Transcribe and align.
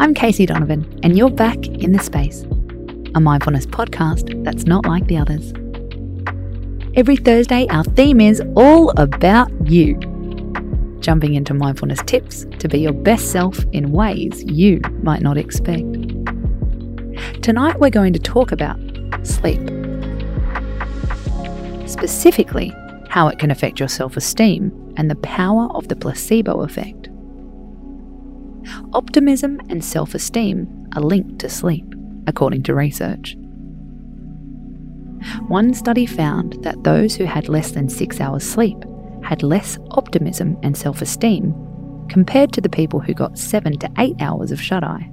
I'm 0.00 0.14
Casey 0.14 0.46
Donovan, 0.46 1.00
and 1.02 1.18
you're 1.18 1.28
back 1.28 1.66
in 1.66 1.90
the 1.90 1.98
space, 1.98 2.44
a 3.16 3.20
mindfulness 3.20 3.66
podcast 3.66 4.44
that's 4.44 4.62
not 4.62 4.86
like 4.86 5.08
the 5.08 5.16
others. 5.16 5.52
Every 6.94 7.16
Thursday, 7.16 7.66
our 7.70 7.82
theme 7.82 8.20
is 8.20 8.40
all 8.54 8.90
about 8.90 9.50
you. 9.68 9.98
Jumping 11.00 11.34
into 11.34 11.52
mindfulness 11.52 12.00
tips 12.06 12.46
to 12.60 12.68
be 12.68 12.78
your 12.78 12.92
best 12.92 13.32
self 13.32 13.58
in 13.72 13.90
ways 13.90 14.44
you 14.44 14.80
might 15.02 15.20
not 15.20 15.36
expect. 15.36 15.82
Tonight, 17.42 17.80
we're 17.80 17.90
going 17.90 18.12
to 18.12 18.20
talk 18.20 18.52
about 18.52 18.78
sleep. 19.26 19.60
Specifically, 21.88 22.72
how 23.08 23.26
it 23.26 23.40
can 23.40 23.50
affect 23.50 23.80
your 23.80 23.88
self 23.88 24.16
esteem 24.16 24.70
and 24.96 25.10
the 25.10 25.16
power 25.16 25.68
of 25.72 25.88
the 25.88 25.96
placebo 25.96 26.60
effect. 26.60 27.08
Optimism 28.92 29.60
and 29.68 29.84
self 29.84 30.14
esteem 30.14 30.88
are 30.94 31.02
linked 31.02 31.38
to 31.40 31.48
sleep, 31.48 31.84
according 32.26 32.62
to 32.64 32.74
research. 32.74 33.36
One 35.48 35.74
study 35.74 36.06
found 36.06 36.62
that 36.62 36.84
those 36.84 37.16
who 37.16 37.24
had 37.24 37.48
less 37.48 37.72
than 37.72 37.88
six 37.88 38.20
hours 38.20 38.44
sleep 38.44 38.76
had 39.22 39.42
less 39.42 39.78
optimism 39.90 40.56
and 40.62 40.76
self 40.76 41.02
esteem 41.02 41.54
compared 42.08 42.52
to 42.52 42.60
the 42.60 42.68
people 42.68 43.00
who 43.00 43.14
got 43.14 43.38
seven 43.38 43.78
to 43.78 43.90
eight 43.98 44.16
hours 44.20 44.50
of 44.50 44.60
shut 44.60 44.84
eye. 44.84 45.10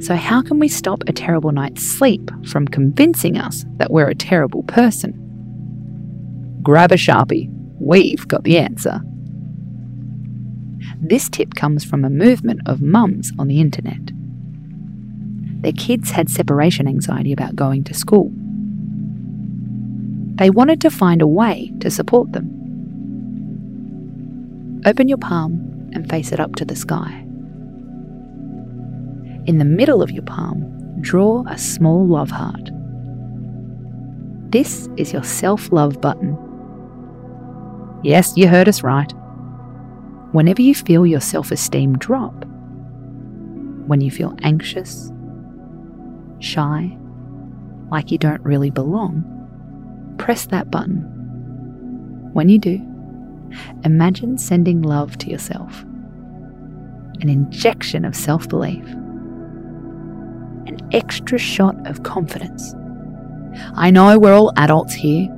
So, 0.00 0.14
how 0.14 0.42
can 0.42 0.58
we 0.58 0.68
stop 0.68 1.02
a 1.06 1.12
terrible 1.12 1.52
night's 1.52 1.82
sleep 1.82 2.30
from 2.46 2.68
convincing 2.68 3.38
us 3.38 3.64
that 3.76 3.90
we're 3.90 4.08
a 4.08 4.14
terrible 4.14 4.62
person? 4.64 5.22
Grab 6.62 6.92
a 6.92 6.96
sharpie, 6.96 7.48
we've 7.80 8.28
got 8.28 8.44
the 8.44 8.58
answer. 8.58 9.00
This 11.00 11.28
tip 11.28 11.54
comes 11.54 11.84
from 11.84 12.04
a 12.04 12.10
movement 12.10 12.60
of 12.66 12.80
mums 12.80 13.32
on 13.38 13.48
the 13.48 13.60
internet. 13.60 14.00
Their 15.62 15.72
kids 15.72 16.10
had 16.10 16.30
separation 16.30 16.86
anxiety 16.86 17.32
about 17.32 17.56
going 17.56 17.84
to 17.84 17.94
school. 17.94 18.30
They 20.36 20.50
wanted 20.50 20.80
to 20.82 20.90
find 20.90 21.22
a 21.22 21.26
way 21.26 21.72
to 21.80 21.90
support 21.90 22.32
them. 22.32 22.52
Open 24.84 25.08
your 25.08 25.18
palm 25.18 25.90
and 25.92 26.08
face 26.08 26.30
it 26.30 26.40
up 26.40 26.54
to 26.56 26.64
the 26.64 26.76
sky. 26.76 27.22
In 29.46 29.58
the 29.58 29.64
middle 29.64 30.02
of 30.02 30.10
your 30.10 30.24
palm, 30.24 31.00
draw 31.00 31.44
a 31.48 31.56
small 31.56 32.06
love 32.06 32.30
heart. 32.30 32.70
This 34.50 34.88
is 34.96 35.12
your 35.12 35.24
self 35.24 35.72
love 35.72 36.00
button. 36.00 36.36
Yes, 38.04 38.36
you 38.36 38.46
heard 38.48 38.68
us 38.68 38.82
right. 38.82 39.12
Whenever 40.36 40.60
you 40.60 40.74
feel 40.74 41.06
your 41.06 41.22
self 41.22 41.50
esteem 41.50 41.96
drop, 41.96 42.44
when 43.86 44.02
you 44.02 44.10
feel 44.10 44.36
anxious, 44.42 45.10
shy, 46.40 46.94
like 47.90 48.10
you 48.10 48.18
don't 48.18 48.42
really 48.42 48.68
belong, 48.68 49.24
press 50.18 50.44
that 50.44 50.70
button. 50.70 50.98
When 52.34 52.50
you 52.50 52.58
do, 52.58 52.74
imagine 53.82 54.36
sending 54.36 54.82
love 54.82 55.16
to 55.20 55.30
yourself, 55.30 55.80
an 57.22 57.30
injection 57.30 58.04
of 58.04 58.14
self 58.14 58.46
belief 58.46 58.84
an 60.66 60.86
extra 60.92 61.38
shot 61.38 61.74
of 61.86 62.02
confidence. 62.02 62.74
I 63.74 63.90
know 63.90 64.18
we're 64.18 64.34
all 64.34 64.52
adults 64.58 64.92
here, 64.92 65.28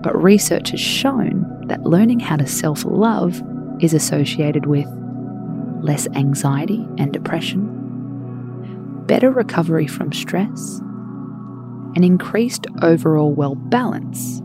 but 0.00 0.16
research 0.22 0.70
has 0.70 0.80
shown 0.80 1.66
that 1.66 1.82
learning 1.82 2.20
how 2.20 2.36
to 2.36 2.46
self 2.46 2.82
love 2.86 3.42
is 3.80 3.94
associated 3.94 4.66
with 4.66 4.86
less 5.82 6.08
anxiety 6.14 6.86
and 6.98 7.12
depression, 7.12 9.04
better 9.06 9.30
recovery 9.30 9.86
from 9.86 10.12
stress, 10.12 10.80
and 11.94 12.04
increased 12.04 12.66
overall 12.82 13.32
well 13.32 13.54
balance. 13.54 14.42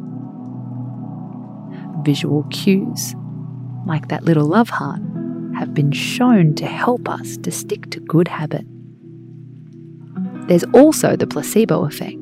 Visual 2.04 2.44
cues, 2.52 3.16
like 3.86 4.08
that 4.08 4.24
little 4.24 4.46
love 4.46 4.70
heart, 4.70 5.02
have 5.58 5.74
been 5.74 5.92
shown 5.92 6.56
to 6.56 6.66
help 6.66 7.08
us 7.10 7.38
to 7.38 7.52
stick 7.52 7.90
to 7.92 8.00
good 8.00 8.28
habit. 8.28 8.66
there's 10.48 10.64
also 10.74 11.16
the 11.16 11.28
placebo 11.28 11.86
effect. 11.86 12.18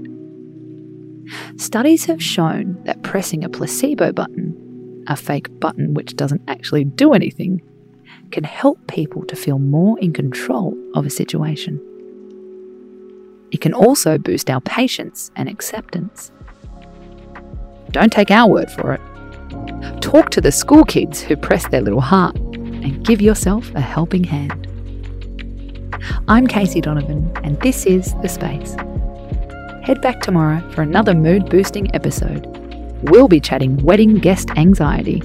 Studies 1.58 2.06
have 2.06 2.22
shown 2.22 2.82
that 2.86 3.02
pressing 3.04 3.44
a 3.44 3.50
placebo 3.50 4.12
button, 4.12 4.49
a 5.10 5.16
fake 5.16 5.60
button 5.60 5.94
which 5.94 6.16
doesn't 6.16 6.42
actually 6.48 6.86
do 6.86 7.14
anything, 7.14 7.62
can 8.32 8.44
help 8.44 8.80
people 8.88 9.26
to 9.26 9.36
feel 9.36 9.60
more 9.60 10.00
in 10.00 10.14
control 10.14 10.78
of 10.94 11.06
a 11.06 11.10
situation. 11.10 11.82
It 13.52 13.60
can 13.60 13.74
also 13.74 14.18
boost 14.20 14.50
our 14.50 14.62
patience 14.62 15.32
and 15.36 15.50
acceptance. 15.50 16.32
Don't 17.92 18.12
take 18.12 18.30
our 18.30 18.48
word 18.48 18.70
for 18.72 18.94
it. 18.94 20.02
Talk 20.02 20.30
to 20.32 20.42
the 20.42 20.52
school 20.52 20.86
kids 20.86 21.22
who 21.22 21.36
press 21.36 21.68
their 21.70 21.82
little 21.82 22.02
heart 22.02 22.36
and 22.38 23.04
give 23.04 23.20
yourself 23.22 23.74
a 23.74 23.82
helping 23.82 24.24
hand. 24.24 24.68
I'm 26.28 26.46
Casey 26.46 26.82
Donovan, 26.82 27.32
and 27.44 27.60
this 27.62 27.86
is 27.88 28.14
The 28.22 28.30
Space. 28.30 28.76
Head 29.84 30.02
back 30.02 30.22
tomorrow 30.22 30.62
for 30.72 30.84
another 30.84 31.16
mood 31.16 31.50
boosting 31.50 31.94
episode. 31.96 32.59
We'll 33.04 33.28
be 33.28 33.40
chatting 33.40 33.78
wedding 33.78 34.16
guest 34.16 34.52
anxiety. 34.58 35.24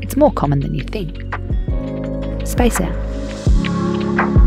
It's 0.00 0.16
more 0.16 0.32
common 0.32 0.60
than 0.60 0.74
you 0.74 0.82
think. 0.82 1.16
Space 2.46 2.80
out. 2.80 4.45